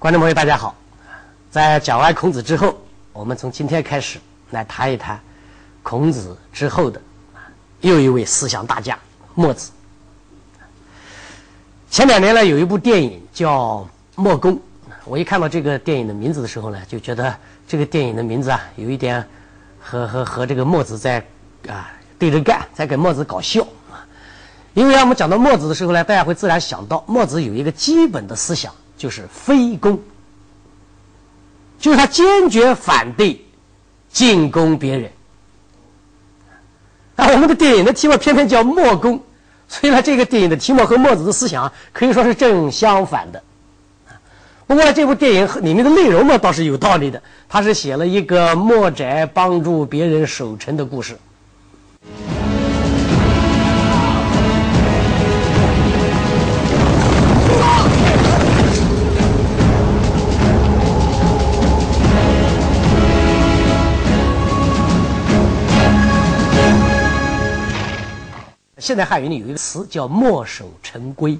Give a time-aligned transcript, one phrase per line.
[0.00, 0.74] 观众朋友，大家好！
[1.50, 2.74] 在讲完孔子之后，
[3.12, 5.20] 我们从今天开始来谈一谈
[5.82, 6.98] 孔子之后的
[7.82, 8.98] 又一位思想大家
[9.34, 9.70] 墨子。
[11.90, 13.86] 前两年呢，有一部电影叫
[14.22, 14.56] 《墨公》，
[15.04, 17.36] 我一看到这个电影的名字的时候呢，就觉得
[17.68, 19.22] 这个电影的名字啊，有一点
[19.78, 21.22] 和和和这个墨子在
[21.68, 23.60] 啊对着干，在跟墨子搞笑
[23.92, 24.00] 啊。
[24.72, 28.72] 因为啊我们讲到墨子的时候呢，大家会自然想到墨子有一个基本的思想。
[29.00, 29.98] 就是非攻，
[31.78, 33.42] 就是他坚决反对
[34.10, 35.10] 进攻别人。
[37.16, 39.18] 那我们的电影的题目偏偏叫墨攻，
[39.68, 43.42] 所以呢，这个电影的题目和墨子的思想可以说是正相反的。
[44.66, 47.22] 不过这部电影里面的内容嘛，倒是有道理的。
[47.48, 51.16] 他是写了一个墨翟帮助别人守城的故事。
[68.80, 71.38] 现代汉语里有一个词叫“墨守成规”，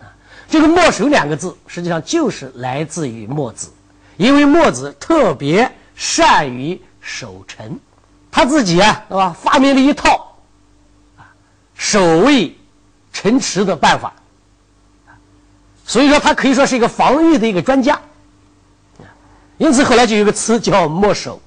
[0.00, 0.08] 啊，
[0.48, 3.70] 这个“墨守”两个字实际上就是来自于墨子，
[4.16, 7.78] 因为墨子特别善于守城，
[8.30, 9.36] 他自己啊，是吧？
[9.38, 10.34] 发明了一套
[11.18, 11.28] 啊
[11.74, 12.56] 守卫
[13.12, 14.14] 城池的办法，
[15.84, 18.00] 所以说他可以说是一个防御的一个专家，
[19.58, 21.38] 因此后来就有个词叫“墨守”，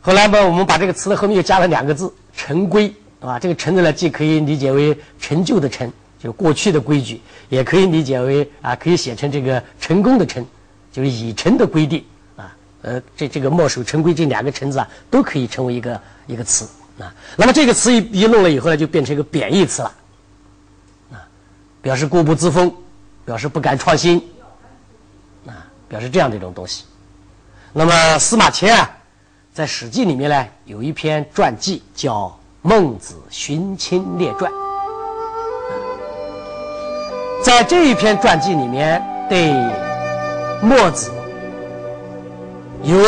[0.00, 2.94] 后来呢，我们把这个词的后面又加了两个字“成规”。
[3.20, 5.86] 啊，这个“成”字呢，既可以理解为成就的“成”，
[6.18, 10.42] 就是过去的规矩；也可以理解为啊，可以写成这个成功的“成”，
[10.90, 12.02] 就是已成的规定
[12.34, 12.56] 啊。
[12.80, 16.66] 呃，这这个“墨守成规”这两个“成”字啊，都可以成为一个一个词
[16.98, 17.14] 啊。
[17.36, 19.92] 那么这个词一一弄了以后呢，就变成一个贬义词了
[21.12, 21.20] 啊，
[21.82, 22.74] 表示固步自封，
[23.26, 24.16] 表示不敢创新
[25.46, 26.84] 啊，表示这样的一种东西。
[27.74, 28.90] 那么司马迁啊，
[29.52, 32.28] 在《史记》里面呢，有一篇传记叫。
[32.62, 34.52] 《孟子寻亲列传》
[37.42, 39.50] 在这一篇传记里面，对
[40.60, 41.10] 墨子
[42.82, 42.98] 有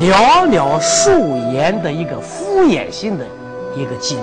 [0.00, 1.12] 寥寥数
[1.52, 3.24] 言的一个敷衍性的
[3.76, 4.22] 一个记录。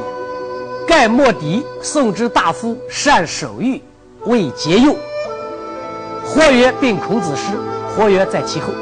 [0.86, 3.81] 盖墨翟，宋之大夫，善守御，
[4.25, 4.94] 为节用。
[6.25, 7.53] 或曰：“并孔子师。”
[7.96, 8.74] 或曰：“在其后。”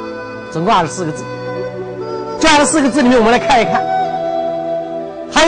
[0.50, 1.24] 总共二十四个字。
[2.40, 3.86] 这二十四个字里面，我们来看一看。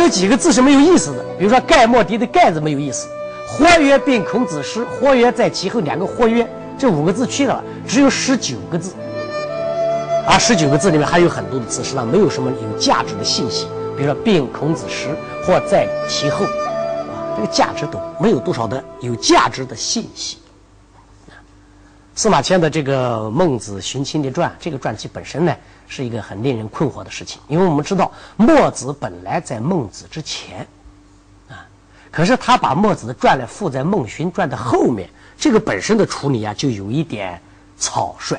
[0.02, 3.08] 有几个字是没有意思的，比如说“盖莫迪”的“盖”字没有意思
[3.48, 8.94] ，“或曰并孔子师”，“或曰在其后”两个“或曰”这五个字去了，只有十九个字。
[10.28, 13.66] 而十九个字里面还有很多的字实际上没有什么有价值的信息，
[13.98, 15.10] 比如说“并孔子师”
[15.46, 20.38] 或在其后，啊，这个价值都没有多少的有价值的信息。
[22.20, 25.56] 司马迁的这个《孟子寻亲列传》这个传记本身呢？
[25.88, 30.68] 是一个很令人困惑的事情，因为我们知道墨子本来在孟子之前，
[31.48, 31.64] 啊，
[32.12, 37.40] 可是他把墨子的传呢附在孟荀传的后面，这个本身的处理啊就有一点
[37.78, 38.38] 草率。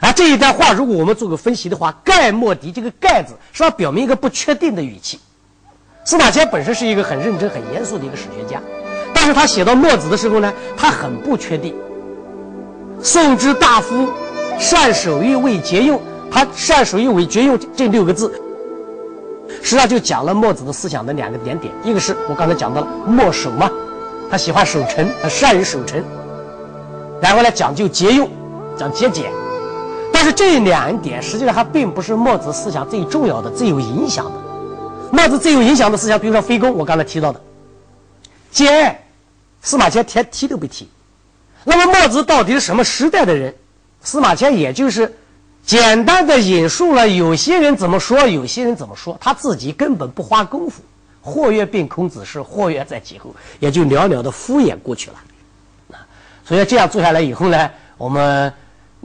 [0.00, 5.20] 而这一段话，如果我们做个分析的话，“盖莫迪”这个“盖”字是要表明一个不确定的语气。
[6.04, 8.60] 司马迁本身是一个很认真、很严肃的一个史学家，
[9.14, 11.76] 但是他写到墨子的时候呢，他很不确定。
[13.02, 14.08] 宋之大夫，
[14.60, 16.00] 善守御，为节用。
[16.30, 18.32] 他善守御为节用这六个字，
[19.62, 21.74] 实际上就讲了墨子的思想的两个点点。
[21.84, 23.70] 一个是我刚才讲到了墨守嘛，
[24.30, 26.02] 他喜欢守城，他善于守城，
[27.20, 28.30] 然后呢讲究节用，
[28.78, 29.30] 讲节俭。
[30.12, 34.32] 但是这两点实际上还并不是墨子思想最重要的、最有影响的。
[35.10, 37.40] 墨子最有影响的思想，比如说非攻，我刚才提到的，
[38.50, 38.96] 兼
[39.60, 40.88] 司马迁提提都不提。
[41.64, 43.54] 那么墨子到底是什么时代的人？
[44.02, 45.12] 司马迁也就是。
[45.64, 50.82] 简单的引述了有些人怎么说，有些人怎么说，他自己根本不花功夫。
[51.20, 55.16] 或曰并孔子是，或曰在其后，也就寥寥的敷衍过去了。
[55.92, 56.02] 啊，
[56.44, 58.52] 所以这样做下来以后呢，我们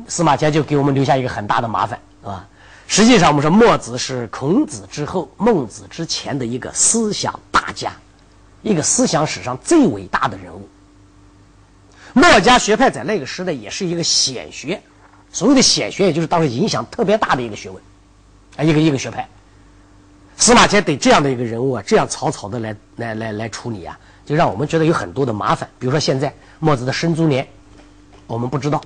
[0.07, 2.48] 司马迁就给我们留下一个很大的麻烦，啊？
[2.88, 7.92] 实际上，我们说墨子是孔子之后、孟子之前的一个思想大家，
[8.63, 10.66] 一个思想史上最伟大的人物。
[12.13, 14.81] 墨家学派在那个时代也是一个显学。
[15.31, 17.83] 所谓的显学，也就是当时影响特别大的一个学问，
[18.56, 19.27] 啊，一个一个学派。
[20.38, 25.69] 司马迁对这样的一个人物啊，这样草草的来来来来处理啊，就让我们觉得有很多的麻烦。
[25.77, 27.48] 比如说现在墨子的生卒年，
[28.25, 28.81] 我们不知道，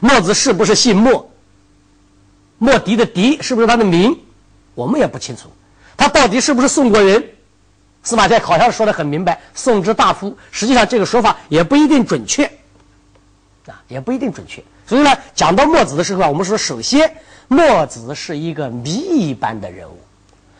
[0.00, 1.30] 墨子是不是姓墨？
[2.58, 4.18] 墨翟的翟是不是他的名？
[4.74, 5.48] 我们也不清楚。
[5.96, 7.24] 他到底是不是宋国人？
[8.02, 10.36] 司马迁好像说的很明白，宋之大夫。
[10.50, 12.44] 实际上这个说法也不一定准确。
[13.66, 14.62] 啊，也不一定准确。
[14.86, 17.14] 所以呢，讲到墨子的时候啊，我们说，首先
[17.46, 20.00] 墨子是一个谜一般的人物，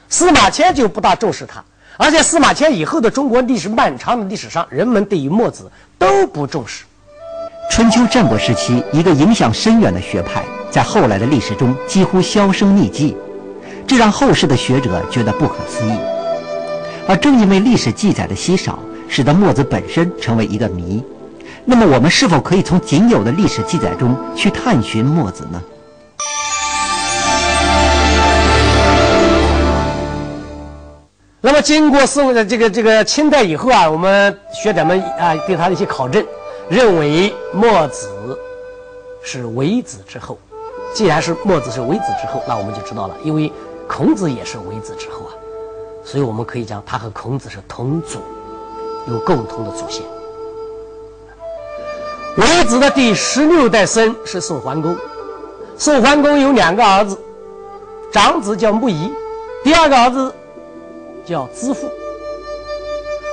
[0.09, 1.65] 司马迁就不大重视他，
[1.97, 5.69] 而且司马迁以后的中国历史漫长的历史上，人们对于墨子
[5.99, 6.85] 都不重视。
[7.73, 13.17] 春秋战国时期，一个影响深远的学派，在后来的历史中几乎销声匿迹，
[13.85, 16.12] 这让后世的学者觉得不可思议。
[17.09, 18.79] 而正因为历史记载的稀少，
[19.09, 21.03] 使得墨子本身成为一个谜。
[21.65, 25.63] 那么，我们是否可以从仅有的历史记载中去探寻墨子呢？
[31.41, 36.25] 那么，经过宋的这个这个清代以后啊，我们学者们啊对他的一些考证，
[36.69, 38.09] 认为墨子
[39.25, 40.39] 是微子之后。
[40.95, 43.53] 既然是墨子是微子之后，那我们就知道了，因为
[43.89, 45.33] 孔子也是微子之后啊。
[46.05, 48.19] 所以我们可以讲，他和孔子是同祖，
[49.09, 50.03] 有共同的祖先。
[52.37, 54.97] 微子的第十六代孙是宋桓公，
[55.77, 57.19] 宋桓公有两个儿子，
[58.13, 59.13] 长子叫穆仪，
[59.63, 60.35] 第二个儿子
[61.25, 61.91] 叫资父。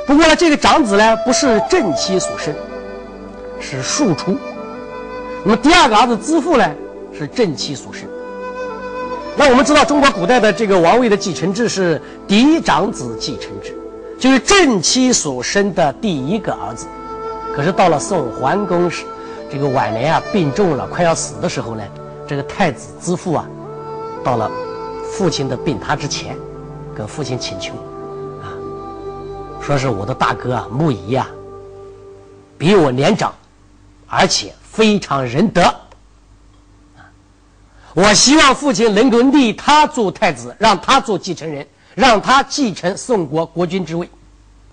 [0.06, 2.54] 不过呢，这个长子呢不是正妻所生，
[3.60, 4.38] 是庶出。
[5.44, 6.70] 那么第二个儿子资父呢
[7.18, 8.04] 是正妻所生。
[9.40, 13.74] 那我们知道，中国古代的这个王位的继承制是嫡长子继承制，
[14.20, 16.88] 就是正妻所生的第一个儿子。
[17.56, 19.06] 可是到了宋桓公时，
[19.50, 21.84] 这个晚年啊病重了，快要死的时候呢，
[22.28, 23.48] 这个太子之父啊，
[24.26, 24.52] 到了
[25.10, 26.36] 父亲的病榻之前，
[26.94, 27.72] 跟父亲请求，
[28.44, 28.52] 啊，
[29.62, 31.26] 说是我的大哥啊穆仪啊，
[32.58, 33.34] 比我年长，
[34.06, 35.64] 而且非常仁德。
[37.96, 41.66] 我希望父亲能够立他做太子，让他做继承人，
[41.96, 44.10] 让他继承宋国国君之位。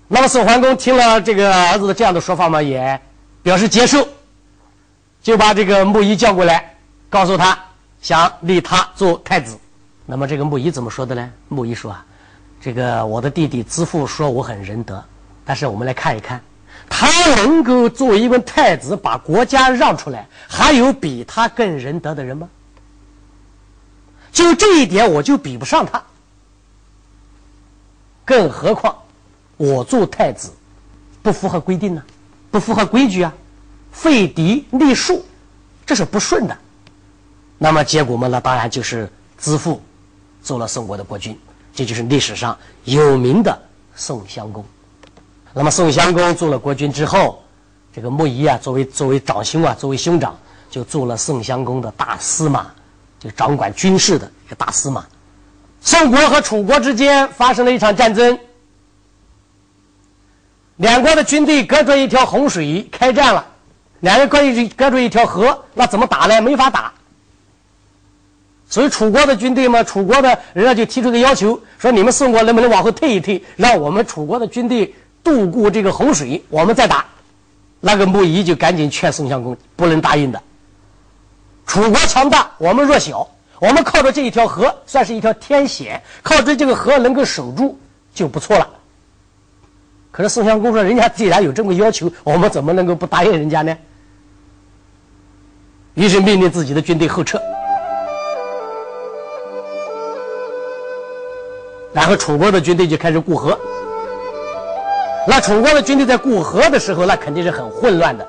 [0.08, 3.00] 那么宋桓公听了这个儿子的这样的说法嘛，也
[3.42, 4.06] 表示接受，
[5.22, 6.76] 就把这个穆仪叫过来，
[7.08, 7.58] 告诉他
[8.00, 9.58] 想立他做太子。
[10.04, 11.28] 那么这个穆仪怎么说的呢？
[11.48, 12.04] 穆仪说啊，
[12.60, 15.02] 这个我的弟弟子父说我很仁德，
[15.44, 16.40] 但是我们来看一看，
[16.88, 22.48] 他能够作为一位太子把国家让出来，还有比他更仁德的人吗？
[24.36, 26.02] 就这一点，我就比不上他。
[28.22, 28.94] 更何况，
[29.56, 30.50] 我做太子，
[31.22, 32.02] 不符合规定呢，
[32.50, 33.32] 不符合规矩啊，
[33.90, 35.24] 废嫡立庶，
[35.86, 36.54] 这是不顺的。
[37.56, 39.80] 那么结果嘛，那当然就是子父
[40.42, 41.38] 做了宋国的国君，
[41.74, 42.54] 这就是历史上
[42.84, 43.58] 有名的
[43.94, 44.62] 宋襄公。
[45.54, 47.42] 那么宋襄公做了国君之后，
[47.90, 50.38] 这个穆仪啊，作为作为长兄啊，作为兄长，
[50.70, 52.70] 就做了宋襄公的大司马。
[53.18, 55.04] 就掌管军事的一个大司马，
[55.80, 58.38] 宋国和楚国之间发生了一场战争，
[60.76, 63.46] 两国的军队隔着一条洪水开战了，
[64.00, 66.40] 两人隔一隔着一条河，那怎么打呢？
[66.40, 66.92] 没法打。
[68.68, 74.92] 所以楚国的军队嘛，楚国的人家就提出个要求，说你们宋国能不能往后退一退，让我们楚国的军队
[75.22, 77.06] 渡过这个洪水，我们再打。
[77.80, 80.42] 那个木仪就赶紧劝宋襄公，不能答应的。
[81.66, 83.28] 楚国强大，我们弱小。
[83.58, 86.02] 我们靠着这一条河，算是一条天险。
[86.22, 87.78] 靠着这个河能够守住，
[88.14, 88.68] 就不错了。
[90.10, 93.76] 可是宋襄公说：“人家既然有这么要求，我们怎么能够不答应人家呢？”
[95.94, 97.41] 于是命令自己的军队后撤。
[101.93, 103.58] 然后楚国的军队就开始过河。
[105.26, 108.26] 那楚国的军队在过河的时候，那肯定是很混乱的。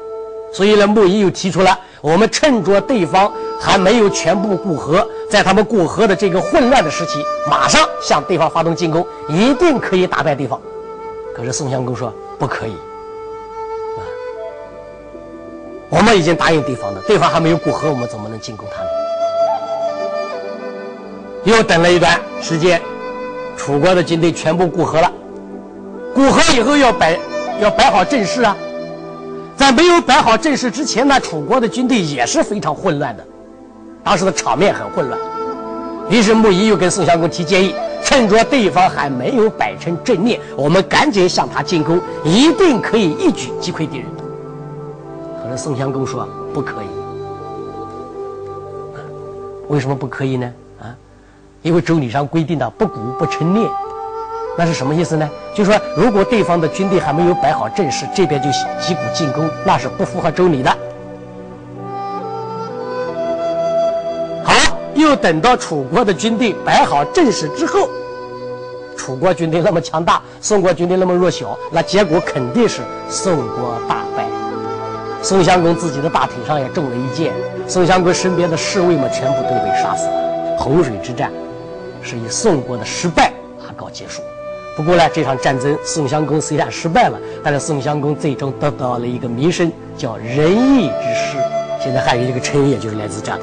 [0.58, 10.60] 所以呢，穆仪又提出了，我们趁着对方还没有全部过河，在他们过河的这个混乱的时期，马上向对方发动进攻，一定可以打败对方。
[11.36, 14.02] 可是宋襄公说不可以，啊，
[15.92, 18.90] 我们已经答应对方了，对方还没有过河，我们怎么能进攻他呢？
[21.44, 22.82] 又等了一段时间，
[23.56, 25.12] 楚国的军队全部过河了，
[26.16, 27.16] 过河以后要摆
[27.62, 28.58] 要摆好阵势啊。
[29.58, 33.26] 在没有摆好阵势之前呢，楚国的军队也是非常混乱的，
[34.04, 35.20] 当时的场面很混乱。
[36.10, 37.74] 于是穆仪又跟宋襄公提建议，
[38.04, 44.06] 趁着对方还没有摆成阵列，我们赶紧向他进攻，一定可以一举击溃敌人。
[45.44, 46.88] 可是宋襄公说不可以。
[49.70, 50.54] 为什么不可以呢？
[50.80, 50.96] 啊，
[51.64, 53.68] 因为周礼上规定的不鼓不成列。
[54.58, 55.30] 那是什么意思呢？
[55.54, 58.50] 就是说，如果对方的军队还没有摆好阵势，这边就
[58.82, 60.70] 击鼓进攻，那是不符合周礼的。
[64.44, 64.54] 好，
[64.96, 67.88] 又等到楚国的军队摆好阵势之后，
[68.98, 74.26] 楚国军队那么强大，宋国军队那么弱小，那结果肯定是宋国大败。
[75.22, 77.32] 宋襄公自己的大腿上也中了一箭，
[77.68, 80.58] 宋襄公身边的侍卫们全部都被杀死了。
[80.58, 81.32] 洪水之战
[82.02, 84.24] 是以宋国的失败而告结束。
[84.78, 91.38] 不过呢，这场战争宋襄公虽然失败了，但是宋襄公最终得到了一个名声，叫仁义之师。
[91.82, 93.42] 现在还有一个成语，也就是来自这的。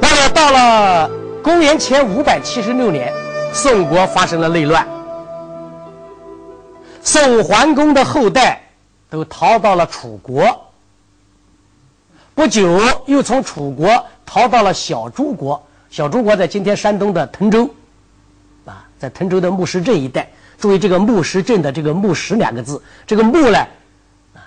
[0.00, 1.10] 那么到了
[1.42, 3.12] 公元前五百七十六年，
[3.52, 4.86] 宋国发生了内乱，
[7.02, 8.62] 宋桓公的后代
[9.10, 10.46] 都逃到了楚国。
[12.36, 15.60] 不久，又从楚国逃到了小诸国。
[15.90, 17.68] 小诸国在今天山东的滕州，
[18.64, 20.30] 啊，在滕州的木石镇一带。
[20.62, 23.58] 注意这个木石镇的这个木石两个字，这个木呢，
[24.32, 24.38] 啊，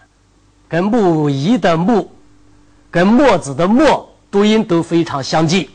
[0.70, 2.10] 跟木仪的木，
[2.90, 5.70] 跟墨子的墨读音都非常相近，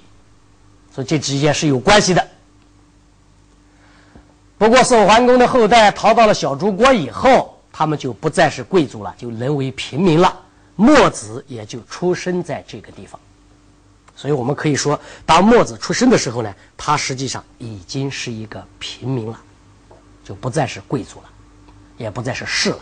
[0.94, 2.26] 所以这之间是有关系的。
[4.56, 10.35] 不过宋桓公的后代逃到了小诸国以后，他们就不再是贵族了，就沦为平民了。
[10.75, 13.20] 墨子也就出生在这个地方，
[14.16, 19.38] 所以我们可以说，当墨子出生的时候呢，他实际上已经是一个平民了。
[20.30, 21.25] 就不再是贵族了，
[21.96, 22.78] 也不再是士了。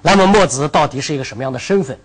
[0.00, 1.98] 那么墨子到底是一个什么样的身份？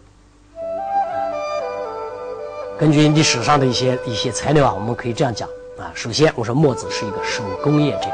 [2.80, 5.48] 根据历史上的一些一些材料啊，我们可以这样讲
[5.78, 5.92] 啊。
[5.94, 8.08] 首先，我说墨子是一个手工业者。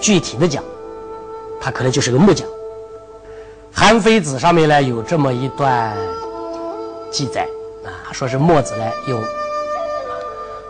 [0.00, 0.64] 具体的讲，
[1.60, 2.44] 他可能就是个木匠。
[3.72, 5.96] 《韩非子》上面呢有这么一段
[7.12, 7.46] 记载
[7.84, 9.22] 啊，说是墨子呢用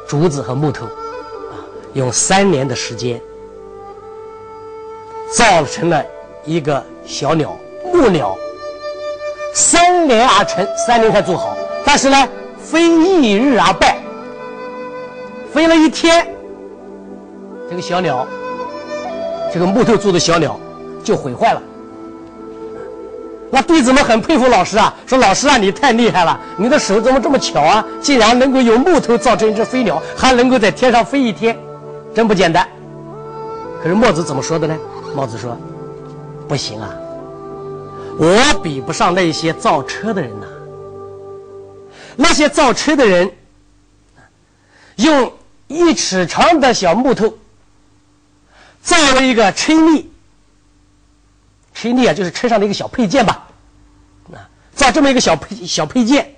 [0.07, 1.57] 竹子和木头啊，
[1.95, 3.19] 用三年的时间。
[5.37, 6.03] 造成了
[6.47, 7.55] 一个小鸟
[7.93, 8.35] 木鸟，
[9.53, 11.55] 三年而成，三年才做好。
[11.85, 12.27] 但是呢，
[12.59, 13.99] 非一日而败，
[15.53, 16.27] 飞了一天，
[17.69, 18.27] 这个小鸟，
[19.53, 20.59] 这个木头做的小鸟
[21.05, 21.61] 就毁坏了。
[23.51, 27.85] 那弟子们很佩服老师啊，说老师啊，你太厉害了，你的手怎么这么巧啊？
[28.01, 31.55] 竟然能够用木头造成一只飞鸟，还能够在天上飞一天，
[32.15, 32.67] 真不简单。
[33.83, 34.75] 可是墨子怎么说的呢？
[35.17, 35.57] 墨子说
[36.47, 36.95] ：“不行啊，
[38.19, 40.47] 我比不上那些造车的人呐。
[42.17, 43.33] 那些造车的人，
[44.97, 45.33] 用
[45.69, 47.39] 一尺长的小木头
[48.83, 50.13] 造了一个车力，
[51.73, 53.49] 车力啊，就是车上的一个小配件吧。
[54.35, 54.45] 啊，
[54.75, 56.37] 造这么一个小配小配件，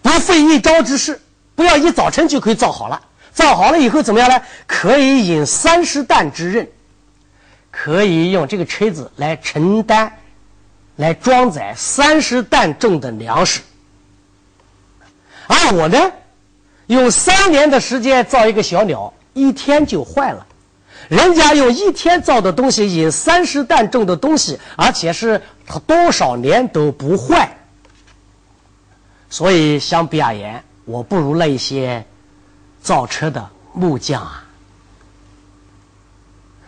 [0.00, 1.20] 不费一招之事，
[1.56, 3.02] 不要一早晨就可以造好了。”
[3.36, 4.40] 造好了以后怎么样呢？
[4.66, 6.66] 可以引三十担之刃，
[7.70, 10.10] 可以用这个车子来承担、
[10.96, 13.60] 来装载三十担重的粮食。
[15.46, 16.12] 而我呢，
[16.86, 20.46] 用三年的时间造一个小鸟，一天就坏了。
[21.10, 25.42] 人家用一天造的东西引三十担重的东西，而且是
[25.86, 27.54] 多少年都不坏。
[29.28, 32.02] 所以相比而言，我不如那些。
[32.86, 34.44] 造车的木匠啊，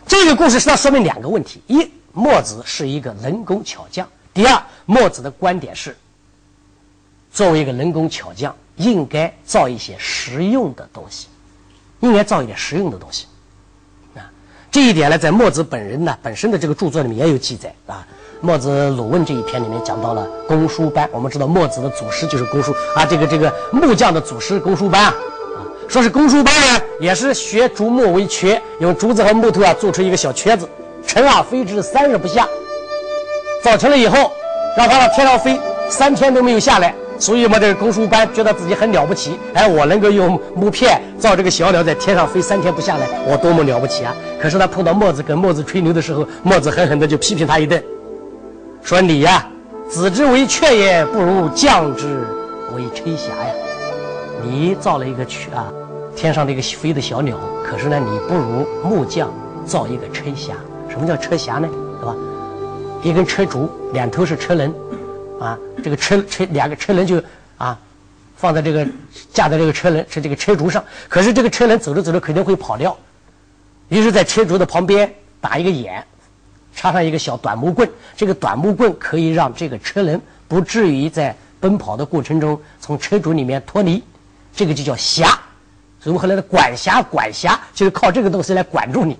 [0.05, 5.95] 这个故事是要说明两个问题：一，墨子是一个能工巧匠；第二，墨子的观点是，
[7.31, 11.29] 作为一个能工巧匠，应该造一些实用的东西，
[12.01, 13.25] 应该造一点实用的东西。
[14.15, 14.29] 啊，
[14.69, 18.05] 这一点呢，在墨子本人呢本身的这个著作里面也有记载啊。
[18.41, 25.13] 墨子鲁问这一篇里面讲到了公输班，我们知道墨子的祖师就是公输啊，这个这个木匠的祖师公输班啊。
[25.89, 30.69] 说是公输班呢，也是学竹木为缺，用竹子和木头啊做出一个小缺子，
[31.07, 32.47] 乘而飞之三日不下。
[33.63, 34.31] 造成了以后，
[34.77, 39.39] 让他往天上飞三天都没有下来，所以嘛，这个公输班觉得自己很了不起。
[39.55, 44.15] 哎，我能够用木片造这个小鸟在天上飞三天不下来，我多么了不起啊！
[44.39, 47.83] 可是他碰到墨子跟墨子吹牛的时候，墨子狠狠的就批评他一顿，
[48.83, 49.43] 说你呀，
[49.89, 52.05] 子之为雀也，不如将之
[52.75, 53.51] 为吹霞呀。
[54.41, 55.67] 你造了一个曲啊，
[56.19, 59.33] 天上的一个飞的小鸟，可是呢，你不如木匠
[59.65, 60.51] 造一个车匣。
[60.89, 61.69] 什么叫车匣呢？
[62.01, 62.15] 对吧？
[63.01, 64.69] 一根车竹，两头是车轮，
[65.39, 67.23] 啊，这个车车两个车轮就
[67.57, 67.79] 啊，
[68.35, 68.85] 放在这个
[69.31, 70.83] 架在这个车轮是这个车竹上。
[71.07, 72.97] 可是这个车轮走着走着肯定会跑掉，
[73.87, 75.09] 于是，在车竹的旁边
[75.39, 76.05] 打一个眼，
[76.75, 77.89] 插上一个小短木棍。
[78.17, 84.03] 这个短木棍可以让这个车轮不至于在奔跑的过程中从车竹里面脱离。
[84.53, 85.33] 这个就叫匣，
[86.01, 89.17] 所以后来的管辖管辖就是靠这个东西来管住你。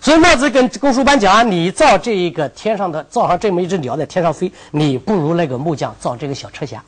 [0.00, 6.78] 所以墨子跟公输班讲啊，你造这一个天上的，造上这么一只鸟在天上飞，你不如那个木匠造这个小车匣。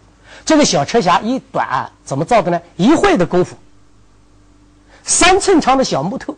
[0.45, 2.61] 这个小车匣一短怎么造的呢？
[2.77, 3.57] 一会的功夫，
[5.03, 6.37] 三寸长的小木头，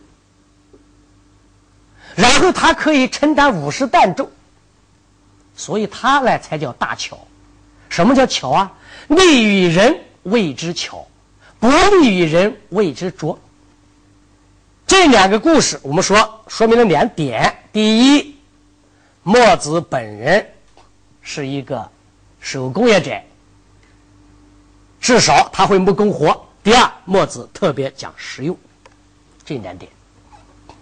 [2.15, 4.29] 然后它可以承担五十担重，
[5.55, 7.19] 所以他呢才叫大巧。
[7.89, 8.71] 什么叫巧啊？
[9.09, 11.05] 利于人谓之巧，
[11.59, 13.37] 不利于人谓之拙。
[14.87, 18.35] 这两个故事，我们说说明了两点：第一，
[19.23, 20.45] 墨子本人
[21.21, 21.87] 是一个
[22.39, 23.11] 手工业者，
[24.99, 26.31] 至少他会木工活；
[26.63, 28.57] 第二，墨子特别讲实用。
[29.45, 29.91] 这两点。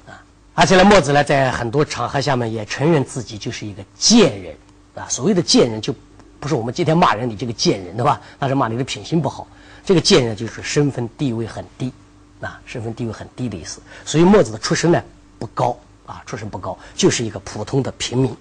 [0.06, 4.56] 啊而且呢，墨子呢，在很多场合下面也承认自己就是一个贱人，
[4.96, 5.94] 啊，所谓的贱人就
[6.40, 8.22] 不是我们今天骂人你这个贱人，对吧？
[8.40, 9.48] 那是骂你的品行不好。
[9.88, 11.94] 这个贱人就是身份地位很低，
[12.42, 13.80] 啊，身份地位很低的意思。
[14.04, 15.02] 所以墨子的出身呢
[15.40, 18.36] 不高，啊，出身不高，就是一个普通的平民。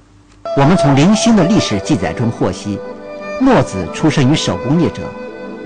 [0.56, 2.80] 我们从零星的历史记载中获悉，
[3.40, 5.02] 墨子出身于手工业者，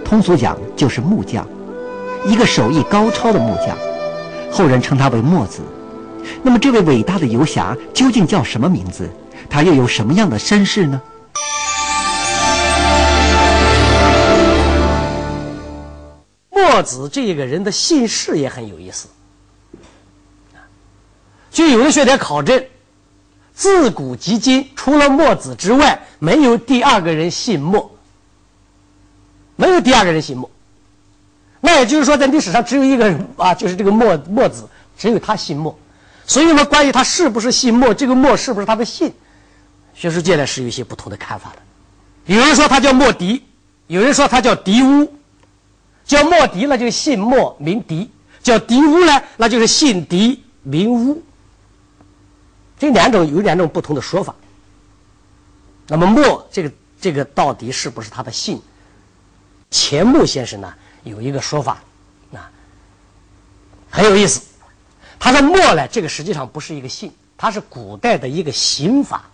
[0.04, 1.49] 通俗讲就是木匠，
[2.26, 3.75] 一个手艺高超的木匠，
[4.52, 5.62] 后人称他为墨子。
[6.42, 9.08] 那么，这位伟大的游侠究竟叫什么名字？
[9.49, 11.00] 他又有什么样的身世呢？
[16.80, 19.08] 墨子这个人的姓氏也很有意思。
[21.52, 22.64] 据有的学者考证，
[23.52, 27.94] 自古及今，除了墨子之外，没有第二个人姓墨。
[29.56, 30.50] 没有第二个人姓墨。
[31.60, 35.78] 那也就是说，在历史上只有一个人啊，就是这个墨墨子，只有他姓墨。
[36.26, 39.12] 所以呢，关于他是不是姓墨，这个墨是不是他的姓，
[39.92, 42.34] 学术界呢是有一些不同的看法的。
[42.34, 43.42] 有人说他叫墨翟，
[43.87, 45.12] 有人说他叫翟乌。
[46.11, 48.09] 叫莫迪那就姓莫名迪；
[48.43, 51.23] 叫迪乌呢，那就是姓迪名乌。
[52.81, 54.35] 这两种有两种不同的说法。
[55.87, 58.61] 那么莫这个这个到底是不是他的姓？
[59.71, 60.75] 钱穆先生呢
[61.05, 61.81] 有一个说法，
[62.35, 62.50] 啊，
[63.88, 64.43] 很有意思。
[65.21, 69.31] 他说：“墨呢，这个实际上不是一个姓，它是古代的一个刑法。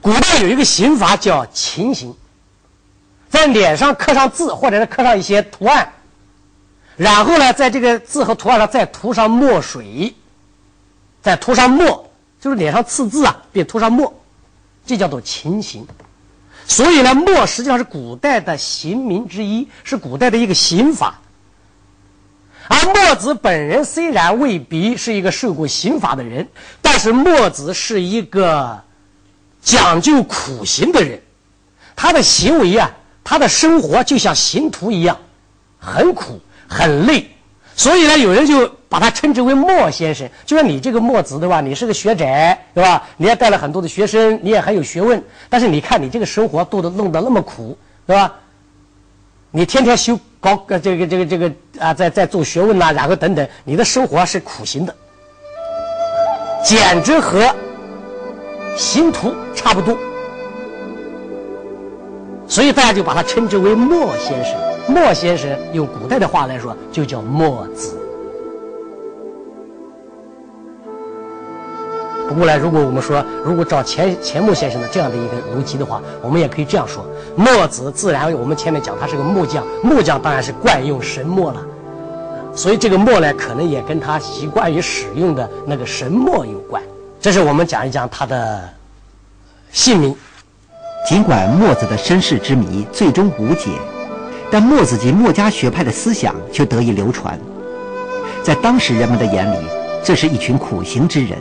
[0.00, 2.14] 古代有一个刑法叫秦刑，
[3.40, 5.90] 在脸上刻上字，或者是刻上一些图案，
[6.96, 10.14] 然后呢，在这个字和图案上再涂上墨水，
[11.22, 14.12] 再涂上墨，就是脸上刺字啊，并涂上墨，
[14.84, 15.86] 这叫做秦刑。
[16.66, 21.18] 所以呢，墨实际上是古代的刑名之一，是古代的一个刑法。”
[22.68, 26.46] 而墨子本人虽然未必是一个受过刑法的人，
[26.82, 28.82] 但是墨子是一个
[29.62, 31.22] 讲究苦行的人，
[31.96, 32.88] 他的行为啊，
[33.22, 35.16] 他的生活就像刑徒一样，
[35.78, 37.30] 很苦很累，
[37.76, 40.28] 所以呢，有人就把他称之为墨先生。
[40.44, 41.60] 就说你这个墨子对吧？
[41.60, 42.24] 你是个学者
[42.74, 43.02] 对吧？
[43.16, 48.34] 你也带了很多的学生，你也很有学问，但是你看你这个生活度的弄得那么苦，对吧？
[49.52, 54.94] 你天天修高呃这个这个这个啊，在在做学问呐，然后等等，你的生活是苦行的，
[56.64, 57.52] 简直和
[58.76, 59.98] 刑徒差不多，
[62.50, 64.54] 所以大家就把他称之为墨先生。
[64.88, 67.96] 墨先生用古代的话来说，就叫墨子。
[72.28, 77.04] 不过呢，如果我们说，如果照钱钱穆先生的这样的一个逻辑的话，我们也可以这样说：
[77.36, 81.64] 墨子自然，我们前面讲他是个木匠，木匠当然是惯用神墨了，
[82.52, 86.82] 所以这个墨呢，可能也跟他习惯于使用的那个神墨有关。
[87.20, 88.68] 这是我们讲一讲他的
[89.70, 90.16] 姓名。
[91.08, 93.70] 尽管墨子的身世之谜最终无解，
[94.50, 97.38] 但墨子及墨家学派的思想却得以流传。
[98.44, 99.66] 在当时人们的眼里，
[100.04, 101.38] 这是一群苦行之人。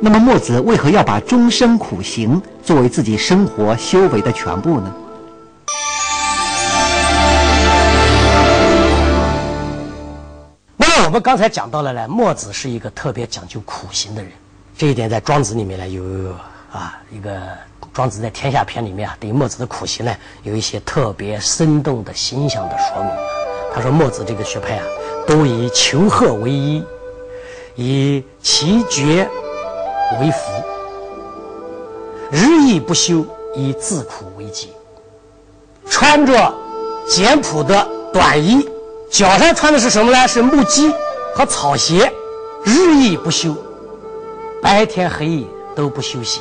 [0.00, 4.94] 那么墨子为何要把终生苦行作为自己生活修为的全部呢？
[10.76, 14.30] 那么我们刚才讲到了呢，墨子是一个特别讲究苦行的人，
[14.76, 16.02] 这一点在庄子里面呢有
[16.70, 17.40] 啊一个
[17.94, 23.10] 庄子在天下篇里面啊对墨子的苦行呢有一些特别生动的形象的说明。
[23.72, 24.84] 他说墨子这个学派啊
[25.26, 26.84] 都以求贺为一，
[27.76, 29.26] 以奇绝。
[30.20, 30.38] 为福，
[32.30, 33.24] 日益不休，
[33.56, 34.70] 以自苦为己。
[35.88, 36.54] 穿着
[37.08, 38.68] 简朴的短衣，
[39.10, 40.28] 脚上穿的是什么呢？
[40.28, 40.92] 是木屐
[41.34, 42.12] 和草鞋，
[42.64, 43.56] 日益不休，
[44.62, 46.40] 白天黑夜都不休息，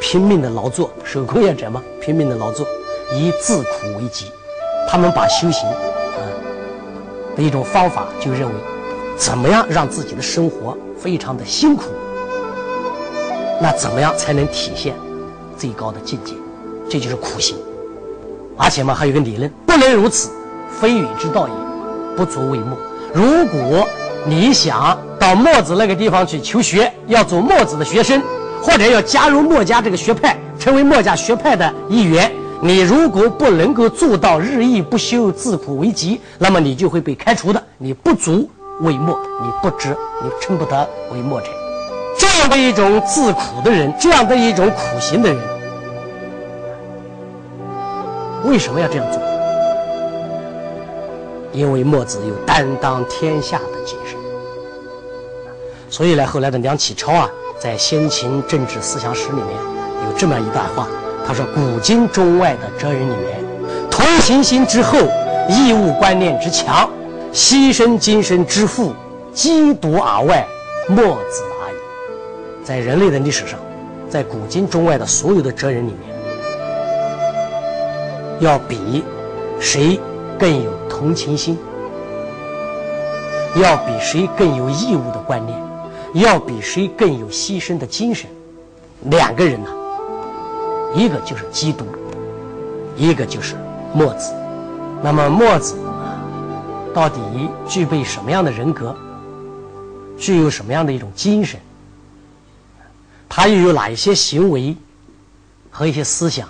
[0.00, 2.66] 拼命的劳作，手工业者嘛，拼命的劳作，
[3.14, 4.32] 以自苦为己。
[4.88, 5.76] 他们把修行啊
[7.36, 8.54] 的一种方法，就认为
[9.16, 11.84] 怎么样让自己的生活非常的辛苦。
[13.60, 14.94] 那怎么样才能体现
[15.56, 16.32] 最高的境界？
[16.88, 17.56] 这就是苦行。
[18.56, 20.30] 而且嘛，还有个理论：不能如此，
[20.80, 21.54] 非与之道也，
[22.16, 22.78] 不足为墨。
[23.12, 23.86] 如果
[24.24, 28.22] 你想到墨子那个地方去求学，要做墨子的学生，
[28.62, 32.30] 或者要加入墨家这个学派，成为墨家学派的一员。
[32.60, 37.62] 你如果不能够做到日益不休、自苦为极，那么你就会被开除的。
[37.78, 41.46] 你不足为墨，你不值，你称不得为墨者。
[42.18, 45.40] 这样的一种自苦的人，这样的一种苦行的人，
[48.44, 49.22] 为什么要这样做？
[51.52, 54.18] 因为墨子有担当天下的精神。
[55.88, 59.48] 所以呢，后来的梁启超啊，在《先秦政治思想史》里面
[60.06, 60.86] 有这么一段话。
[61.26, 63.44] 他说：“古今中外的哲人里面，
[63.90, 64.96] 同情心之厚，
[65.48, 66.88] 义务观念之强，
[67.34, 68.94] 牺牲精神之富，
[69.34, 70.46] 积独而外，
[70.88, 71.76] 墨子而已。
[72.64, 73.58] 在人类的历史上，
[74.08, 76.16] 在古今中外的所有的哲人里面，
[78.40, 79.04] 要比
[79.60, 80.00] 谁
[80.38, 81.58] 更有同情心，
[83.56, 85.58] 要比谁更有义务的观念，
[86.20, 88.30] 要比谁更有牺牲的精神，
[89.04, 89.70] 两个人呢？”
[90.94, 91.84] 一个就是基督，
[92.96, 93.54] 一个就是
[93.94, 94.32] 墨子。
[95.02, 95.76] 那么墨子
[96.94, 97.20] 到底
[97.68, 98.96] 具备什么样的人格？
[100.18, 101.60] 具有什么样的一种精神？
[103.28, 104.74] 他又有哪一些行为
[105.70, 106.48] 和一些思想，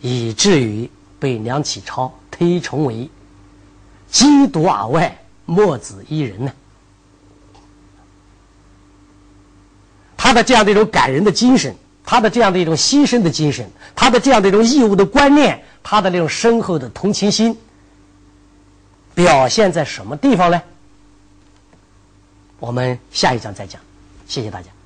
[0.00, 3.08] 以至于被梁启超推崇为
[4.10, 6.50] 基督而外，墨子一人呢？
[10.28, 11.74] 他的这样的一种感人的精神。
[12.04, 17.54] 他的这样的一种牺牲的精神，他的这样的一种义务的观念，他的那种深厚的同情心，
[19.14, 20.62] 表现在什么地方呢？
[22.58, 23.80] 我们下一章再讲。
[24.26, 24.77] 谢谢大家。